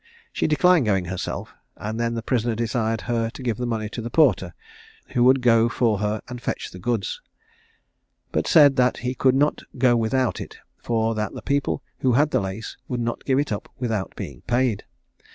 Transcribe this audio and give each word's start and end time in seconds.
She 0.33 0.47
declined 0.47 0.87
going 0.87 1.05
herself, 1.05 1.53
and 1.77 1.99
then 1.99 2.15
the 2.15 2.23
prisoner 2.23 2.55
desired 2.55 3.01
her 3.01 3.29
to 3.29 3.43
give 3.43 3.57
the 3.57 3.67
money 3.67 3.87
to 3.89 4.01
the 4.01 4.09
porter, 4.09 4.55
who 5.09 5.23
would 5.25 5.43
go 5.43 5.69
for 5.69 5.99
her 5.99 6.21
and 6.27 6.41
fetch 6.41 6.71
the 6.71 6.79
goods, 6.79 7.21
but 8.31 8.47
said 8.47 8.77
that 8.77 8.97
he 9.05 9.13
could 9.13 9.35
not 9.35 9.61
go 9.77 9.95
without 9.95 10.41
it, 10.41 10.57
for 10.79 11.13
that 11.13 11.35
the 11.35 11.43
people 11.43 11.83
who 11.99 12.13
had 12.13 12.31
the 12.31 12.41
lace 12.41 12.77
would 12.87 12.99
not 12.99 13.25
give 13.25 13.37
it 13.37 13.51
up 13.51 13.69
without 13.77 14.15
being 14.15 14.41
paid. 14.47 14.85